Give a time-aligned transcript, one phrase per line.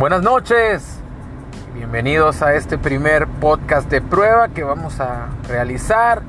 [0.00, 0.82] Buenas noches,
[1.74, 6.22] bienvenidos a este primer podcast de prueba que vamos a realizar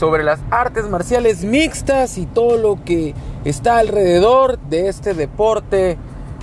[0.00, 5.96] sobre las artes marciales mixtas y todo lo que está alrededor de este deporte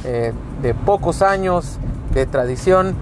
[0.06, 0.32] eh,
[0.62, 1.78] de pocos años
[2.14, 2.96] de tradición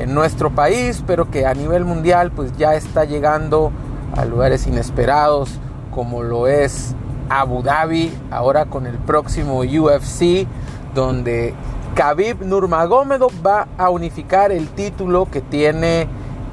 [0.00, 3.70] en nuestro país, pero que a nivel mundial pues ya está llegando
[4.16, 5.60] a lugares inesperados
[5.92, 6.96] como lo es
[7.28, 10.48] Abu Dhabi, ahora con el próximo UFC,
[10.92, 11.54] donde
[11.96, 16.06] Khabib Nurmagomedov va a unificar el título que tiene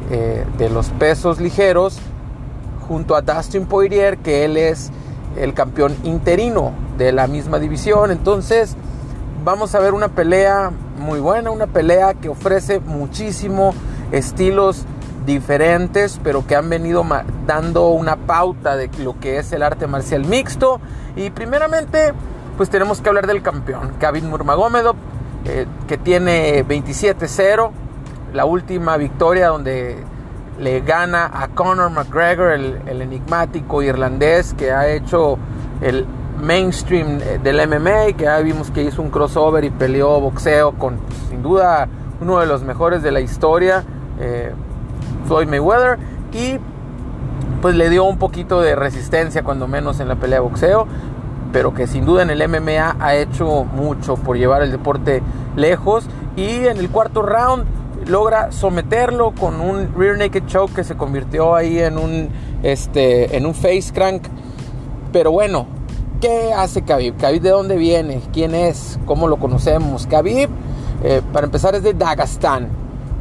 [0.10, 2.00] eh, de los pesos ligeros
[2.88, 4.90] junto a Dustin Poirier, que él es
[5.36, 8.12] el campeón interino de la misma división.
[8.12, 8.78] Entonces,
[9.44, 13.74] vamos a ver una pelea muy buena, una pelea que ofrece muchísimo
[14.14, 14.86] estilos
[15.26, 17.06] diferentes, pero que han venido
[17.46, 20.80] dando una pauta de lo que es el arte marcial mixto.
[21.18, 22.14] Y primeramente,
[22.56, 24.96] pues tenemos que hablar del campeón, Khabib Nurmagomedov,
[25.46, 27.72] eh, que tiene 27-0.
[28.34, 29.98] La última victoria donde
[30.60, 35.38] le gana a Conor McGregor, el, enigmático irlandés que ha hecho
[35.82, 36.06] el
[36.42, 41.00] mainstream eh, del MMA, que ya vimos que hizo un crossover y peleó boxeo con
[41.30, 41.88] sin duda
[42.22, 43.84] uno de los mejores de la historia,
[44.20, 44.52] eh,
[45.28, 45.98] Floyd Mayweather,
[46.32, 46.58] y
[47.62, 50.88] pues le dio un poquito de resistencia cuando menos en la pelea de boxeo,
[51.54, 55.22] pero que sin duda en el MMA ha hecho mucho por llevar el deporte
[55.56, 56.06] lejos.
[56.36, 57.66] Y en el cuarto round
[58.08, 62.30] logra someterlo con un rear naked choke que se convirtió ahí en un,
[62.64, 64.24] este, en un face crank.
[65.12, 65.68] Pero bueno,
[66.20, 67.18] ¿qué hace Khabib?
[67.18, 68.22] Khabib de dónde viene?
[68.34, 69.00] ¿Quién es?
[69.06, 70.08] ¿Cómo lo conocemos?
[70.08, 70.50] Khabib,
[71.04, 72.68] eh, para empezar, es de Dagestán.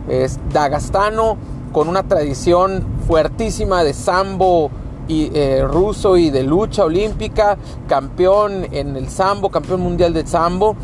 [0.09, 1.37] Es dagastano
[1.71, 4.71] con una tradición fuertísima de sambo
[5.09, 7.57] y, eh, ruso y de lucha olímpica,
[7.89, 10.77] campeón en el sambo, campeón mundial de sambo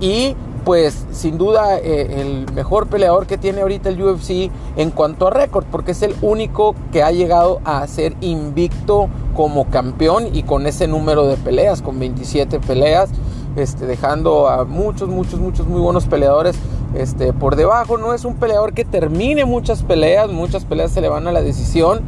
[0.00, 0.34] y
[0.66, 5.30] pues sin duda eh, el mejor peleador que tiene ahorita el UFC en cuanto a
[5.30, 10.66] récord, porque es el único que ha llegado a ser invicto como campeón y con
[10.66, 13.10] ese número de peleas, con 27 peleas,
[13.54, 16.56] este, dejando a muchos, muchos, muchos muy buenos peleadores
[16.94, 17.96] este, por debajo.
[17.96, 21.42] No es un peleador que termine muchas peleas, muchas peleas se le van a la
[21.42, 22.00] decisión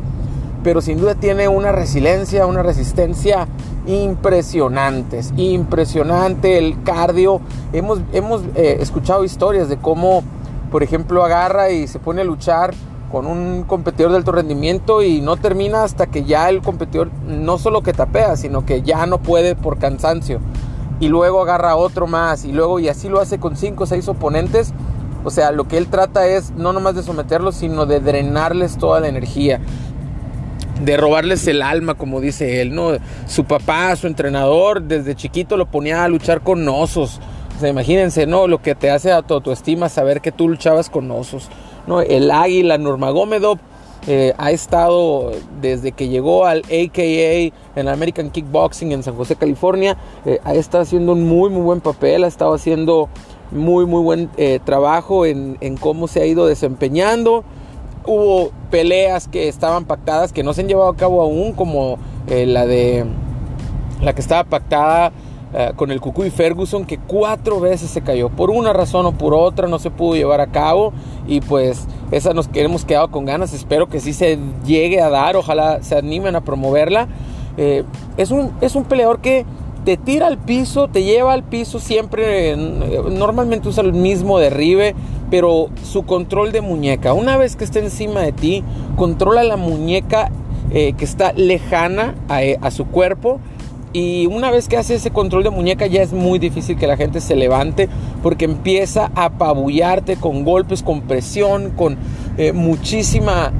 [0.68, 3.48] pero sin duda tiene una resiliencia, una resistencia
[3.86, 7.40] impresionantes, impresionante el cardio.
[7.72, 10.22] Hemos, hemos eh, escuchado historias de cómo,
[10.70, 12.74] por ejemplo, agarra y se pone a luchar
[13.10, 17.56] con un competidor de alto rendimiento y no termina hasta que ya el competidor no
[17.56, 20.38] solo que tapea, sino que ya no puede por cansancio.
[21.00, 24.06] Y luego agarra otro más y luego y así lo hace con cinco o seis
[24.06, 24.74] oponentes.
[25.24, 29.00] O sea, lo que él trata es no nomás de someterlos, sino de drenarles toda
[29.00, 29.60] la energía
[30.84, 32.92] de robarles el alma, como dice él, ¿no?
[33.26, 37.20] Su papá, su entrenador, desde chiquito lo ponía a luchar con osos.
[37.56, 38.46] O sea, imagínense, ¿no?
[38.46, 41.48] Lo que te hace a tu autoestima saber que tú luchabas con osos,
[41.86, 42.00] ¿no?
[42.00, 43.58] El águila Nurmagomedov
[44.06, 49.96] eh, ha estado desde que llegó al AKA en American Kickboxing en San José, California,
[50.24, 53.08] eh, ha estado haciendo un muy, muy buen papel, ha estado haciendo
[53.50, 57.44] muy, muy buen eh, trabajo en, en cómo se ha ido desempeñando
[58.08, 62.46] hubo peleas que estaban pactadas que no se han llevado a cabo aún, como eh,
[62.46, 63.04] la de
[64.00, 65.12] la que estaba pactada
[65.54, 68.30] eh, con el Cucuy Ferguson, que cuatro veces se cayó.
[68.30, 70.92] Por una razón o por otra no se pudo llevar a cabo.
[71.26, 73.52] Y pues esa nos hemos quedado con ganas.
[73.52, 75.36] Espero que sí se llegue a dar.
[75.36, 77.08] Ojalá se animen a promoverla.
[77.56, 77.84] Eh,
[78.16, 79.44] es, un, es un peleador que
[79.88, 82.54] te tira al piso, te lleva al piso siempre.
[82.54, 84.94] Normalmente usa el mismo derribe
[85.30, 88.64] pero su control de muñeca, una vez que está encima de ti,
[88.96, 90.30] controla la muñeca
[90.72, 93.40] eh, que está lejana eh, a, su cuerpo.
[93.94, 96.98] Y una vez que hace ese control de muñeca ya es muy difícil que la
[96.98, 97.88] gente se levante
[98.22, 101.96] porque empieza a apabullarte con golpes, con presión, con
[102.38, 103.52] eh, muchísima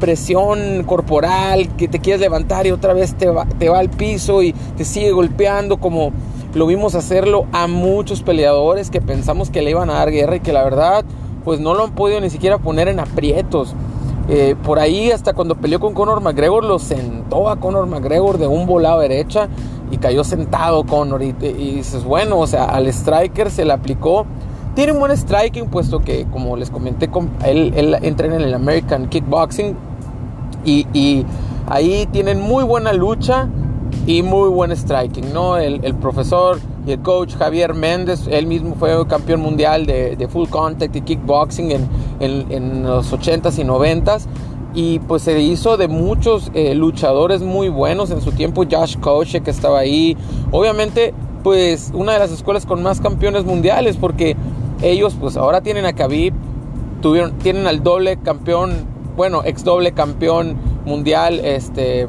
[0.00, 4.42] presión corporal, que te quieres levantar y otra vez te va, te va al piso
[4.42, 6.12] y te sigue golpeando como
[6.56, 10.40] lo vimos hacerlo a muchos peleadores que pensamos que le iban a dar guerra y
[10.40, 11.04] que la verdad
[11.44, 13.74] pues no lo han podido ni siquiera poner en aprietos.
[14.28, 18.48] Eh, por ahí hasta cuando peleó con Conor McGregor lo sentó a Conor McGregor de
[18.48, 19.48] un volado derecha
[19.90, 24.26] y cayó sentado Conor y, dices bueno, o sea, al striker se le aplicó.
[24.76, 27.08] Tiene un buen striking puesto que como les comenté,
[27.46, 29.74] él, él en el American Kickboxing
[30.66, 31.24] y, y
[31.66, 33.48] ahí tienen muy buena lucha
[34.06, 35.56] y muy buen striking, ¿no?
[35.56, 40.94] El, profesor y el coach Javier Méndez, él mismo fue campeón mundial de, full contact
[40.94, 41.88] y kickboxing en,
[42.20, 44.26] en, los 80s y 90s.
[44.74, 48.64] Y pues se hizo de muchos eh, luchadores muy buenos en su tiempo.
[48.70, 50.18] Josh Koche que estaba ahí.
[50.50, 54.36] Obviamente, pues una de las escuelas con más campeones mundiales porque
[54.82, 56.34] ellos pues ahora tienen a Khabib,
[57.00, 58.86] tuvieron, tienen al doble campeón,
[59.16, 62.06] bueno, ex doble campeón mundial, este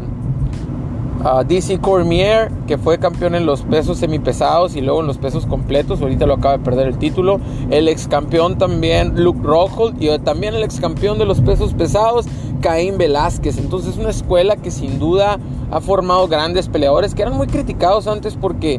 [1.47, 6.01] DC Cormier, que fue campeón en los pesos semipesados y luego en los pesos completos.
[6.01, 7.39] Ahorita lo acaba de perder el título.
[7.69, 10.01] El ex campeón también, Luke Rockhold.
[10.01, 12.27] Y también el ex campeón de los pesos pesados,
[12.61, 13.57] Caín Velázquez.
[13.57, 15.39] Entonces, es una escuela que sin duda
[15.71, 18.77] ha formado grandes peleadores que eran muy criticados antes porque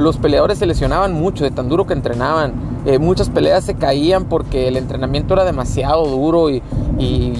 [0.00, 2.52] los peleadores se lesionaban mucho de tan duro que entrenaban.
[2.86, 6.62] Eh, muchas peleas se caían porque el entrenamiento era demasiado duro y,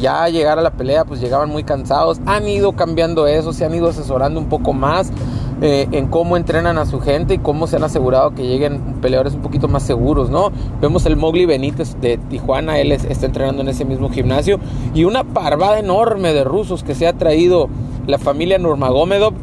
[0.00, 2.20] ya llegar a la pelea pues llegaban muy cansados.
[2.24, 5.12] Han ido cambiando eso, se han ido asesorando un poco más
[5.60, 9.34] eh, en cómo entrenan a su gente y cómo se han asegurado que lleguen peleadores
[9.34, 10.50] un poquito más seguros, ¿no?
[10.80, 14.58] Vemos el Mowgli Benítez de Tijuana, él está entrenando en ese mismo gimnasio
[14.94, 17.68] y una parvada enorme de rusos que se ha traído
[18.06, 19.34] la familia Nurmagomedov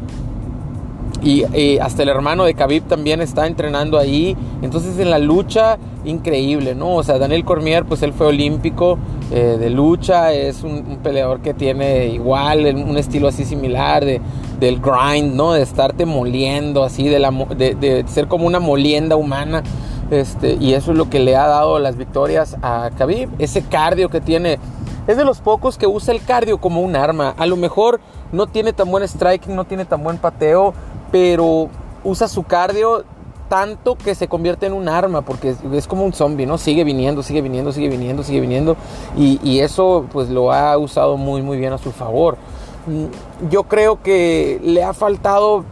[1.21, 4.35] y, hasta el hermano de Khabib también está entrenando ahí.
[4.61, 6.95] Entonces en la lucha, increíble, ¿no?
[6.95, 8.97] O sea, Daniel Cormier, pues él fue olímpico
[9.31, 14.21] eh, de lucha, es un, peleador que tiene igual un estilo así similar de,
[14.59, 15.53] del grind, ¿no?
[15.53, 19.63] De estarte moliendo así, de, la, de, ser como una molienda humana.
[20.09, 23.29] Este, y eso es lo que le ha dado las victorias a Khabib.
[23.39, 24.59] Ese cardio que tiene.
[25.07, 27.33] Es de los pocos que usa el cardio como un arma.
[27.37, 30.73] A lo mejor no tiene tan buen striking, no tiene tan buen pateo,
[31.11, 31.69] pero
[32.03, 33.03] usa su cardio
[33.47, 36.57] tanto que se convierte en un arma, porque es, como un zombie, ¿no?
[36.57, 38.75] Sigue viniendo, sigue viniendo, sigue viniendo, sigue viniendo,
[39.15, 42.37] y, eso pues lo ha usado muy, muy bien a su favor.
[42.85, 45.63] Mm, yo creo que le ha faltado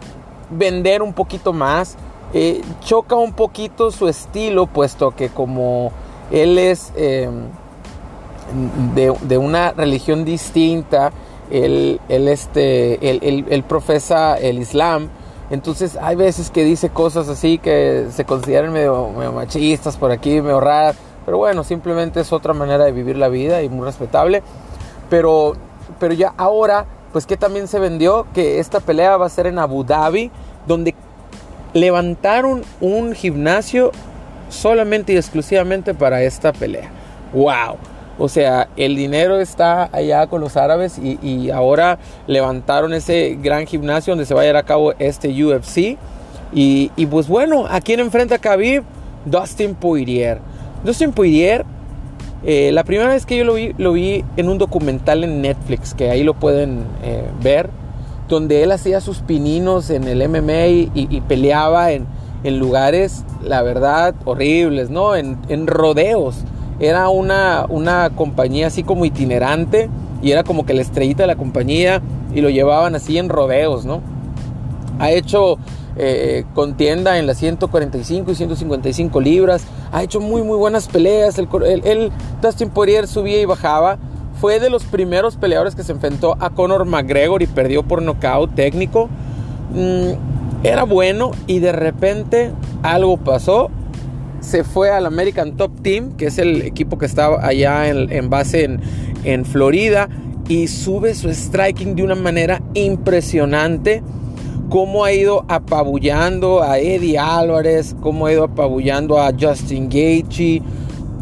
[0.50, 1.96] vender un poquito más,
[2.34, 5.92] eh, choca un poquito su estilo, puesto que como
[6.32, 7.44] él es em,
[8.96, 11.12] de, una religión distinta,
[11.52, 15.10] él, este, él profesa el Islam,
[15.50, 20.60] entonces hay veces que dice cosas así que se consideran medio, machistas por aquí, medio
[20.60, 20.96] raras.
[21.26, 24.44] Pero bueno, simplemente es otra manera de vivir la vida y muy respetable.
[25.10, 25.54] Pero,
[26.00, 29.60] pero ya ahora, pues que también se vendió que esta pelea va a ser en
[29.60, 30.32] Abu Dhabi,
[30.68, 30.96] donde
[31.74, 33.92] levantaron un gimnasio
[34.50, 36.90] solamente y exclusivamente para esta pelea.
[37.34, 37.78] ¡Wow!
[38.18, 44.12] O sea, el dinero está allá con los árabes y, ahora levantaron ese gran gimnasio
[44.12, 45.98] donde se va a llevar a cabo este UFC.
[46.54, 48.84] Y, pues bueno, ¿a quién enfrenta Khabib?
[49.26, 50.40] Dustin Poirier.
[50.86, 51.66] Dustin Poirier,
[52.46, 55.94] eh, la primera vez que yo lo vi, lo vi en un documental en Netflix,
[55.94, 57.70] que ahí lo pueden eh, ver,
[58.30, 62.08] donde él hacía sus pininos en el MMA y, peleaba en,
[62.44, 65.16] lugares, la verdad, horribles, ¿no?
[65.16, 66.46] En, en rodeos
[66.80, 69.90] era una, una compañía así como itinerante
[70.22, 72.02] y era como que la estrellita de la compañía
[72.34, 74.02] y lo llevaban así en rodeos, ¿no?
[75.00, 75.58] Ha hecho
[75.98, 81.48] eh, contienda en las 145 y 155 libras, ha hecho muy muy buenas peleas, el,
[81.86, 82.12] el,
[82.42, 83.98] Dustin Poirier subía y bajaba,
[84.42, 88.54] fue de los primeros peleadores que se enfrentó a Conor McGregor y perdió por nocaut
[88.54, 89.10] técnico.
[89.74, 92.52] Mm, era bueno y de repente
[92.82, 93.70] algo pasó
[94.46, 98.78] se fue al American Top Team, que es el equipo que está allá en, base
[99.24, 100.08] en, Florida,
[100.48, 104.04] y sube su striking de una manera impresionante.
[104.70, 110.62] Cómo ha ido apabullando a Eddie Álvarez, cómo ha ido apabullando a Justin Gaethje.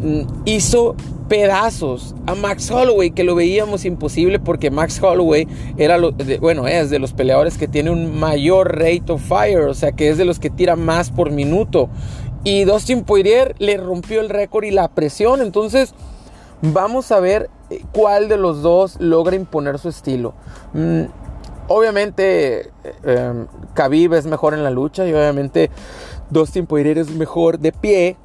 [0.02, 0.94] Mm, hizo
[1.28, 5.46] pedazos a Max Holloway, que lo veíamos imposible porque Max Holloway
[5.76, 5.98] era,
[6.40, 10.10] bueno, es de los peleadores que tiene un mayor rate of fire, o sea que
[10.10, 11.88] es de los que tira más por minuto.
[12.44, 15.40] Y Dustin Poirier le rompió el récord y la presión.
[15.40, 15.94] Entonces,
[16.60, 20.34] vamos a ver eh, cuál de los dos logra imponer su estilo.
[20.74, 21.04] Mm,
[21.68, 22.70] obviamente,
[23.02, 25.70] eh, Khabib es mejor en la lucha y obviamente
[26.28, 28.16] Dustin Poirier es mejor de pie.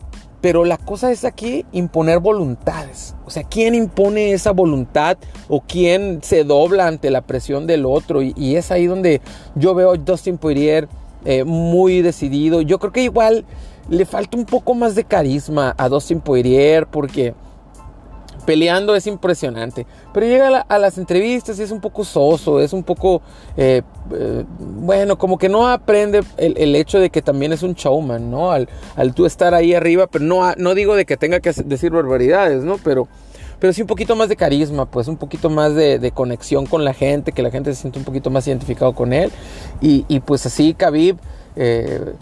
[0.42, 3.14] Pero la cosa es aquí imponer voluntades.
[3.26, 5.18] O sea, ¿quién impone esa voluntad
[5.50, 8.22] o quién se dobla ante la presión del otro?
[8.22, 9.22] Y, es ahí donde
[9.56, 10.88] yo veo a Dustin Poirier
[11.26, 12.62] eh, muy decidido.
[12.62, 13.46] Yo creo que igual
[13.90, 17.34] le falta un poco más de carisma a Dustin Poirier porque
[18.46, 19.86] peleando es impresionante.
[20.12, 23.22] Pero llega a, las entrevistas y es un poco soso, es un poco,
[23.56, 28.32] eh, eh, bueno, como que no aprende el, hecho de que también es un showman,
[28.32, 28.52] ¿no?
[28.52, 28.68] Al,
[29.14, 32.78] tú estar ahí arriba, pero no, no digo de que tenga que decir barbaridades, ¿no?
[32.84, 33.08] Pero,
[33.60, 36.96] pero sí un poquito más de carisma, pues un poquito más de, conexión con la
[36.96, 39.32] gente, que la gente se siente un poquito más identificado con él.
[39.82, 41.18] Y, y pues así, Khabib...
[41.56, 42.14] Eh,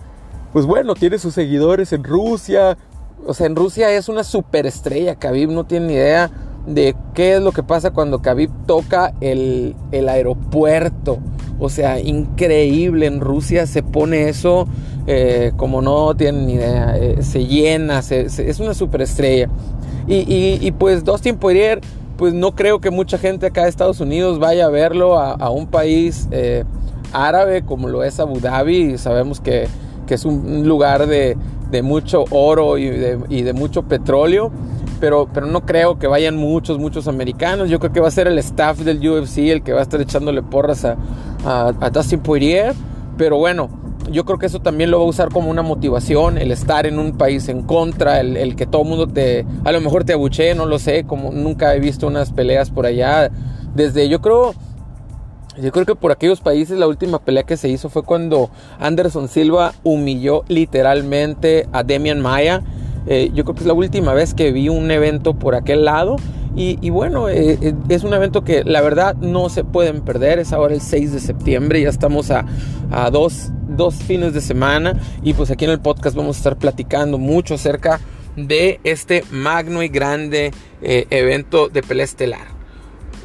[0.54, 2.78] pues bueno, tiene sus seguidores en Rusia.
[3.26, 5.16] O sea, en Rusia es una superestrella.
[5.16, 6.32] Khabib no tiene ni idea
[6.66, 11.20] de qué es lo que pasa cuando Khabib toca el, aeropuerto.
[11.60, 13.06] O sea, increíble.
[13.06, 14.68] En Rusia se pone eso
[15.08, 19.50] eh, como no tienen ni idea, eh, se llena, es una superestrella.
[20.06, 21.82] Y, y, y pues Dustin Poirier,
[22.18, 25.68] pues no creo que mucha gente acá de Estados Unidos vaya a verlo a, un
[25.68, 26.64] país eh,
[27.14, 28.98] árabe como lo es Abu Dhabi.
[28.98, 29.68] Sabemos que,
[30.08, 31.38] que es un lugar de,
[31.70, 34.52] de mucho oro y de, y de, mucho petróleo.
[35.00, 37.70] Pero, pero no creo que vayan muchos, muchos americanos.
[37.70, 40.02] Yo creo que va a ser el staff del UFC el que va a estar
[40.02, 40.98] echándole porras a,
[41.46, 42.74] a, a Dustin Poirier.
[43.16, 43.70] Pero bueno,
[44.12, 47.00] yo creo que eso también lo va a usar como una motivación, el estar en
[47.00, 50.56] un país en contra, el, que todo el mundo te, a lo mejor te abuchee,
[50.56, 53.30] no lo sé, como nunca he visto unas peleas por allá.
[53.76, 54.54] Desde, yo creo,
[55.62, 58.50] yo creo que por aquellos países la última pelea que se hizo fue cuando
[58.80, 62.64] Anderson Silva humilló literalmente a Demian Maya.
[63.08, 66.18] Eh, yo creo que es la última vez que vi un evento por aquel lado.
[66.60, 70.40] Y, bueno, eh, eh, es un evento que la verdad no se pueden perder.
[70.40, 72.46] Es ahora el 6 de septiembre, ya estamos a,
[73.12, 73.52] dos,
[74.08, 75.00] fines de semana.
[75.22, 78.00] Y pues aquí en el podcast vamos a estar platicando mucho acerca
[78.36, 82.57] de este magno y grande evento de pelea estelar.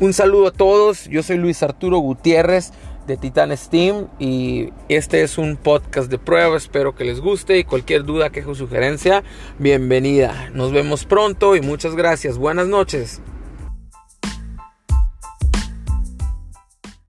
[0.02, 2.72] Un saludo a todos, yo soy Luis Arturo Gutiérrez
[3.06, 7.62] de Titan Steam y este es un podcast de prueba, espero que les guste y
[7.62, 9.22] cualquier duda, queja o sugerencia,
[9.60, 10.50] bienvenida.
[10.54, 12.36] Nos vemos pronto y muchas gracias.
[12.36, 13.20] Buenas noches.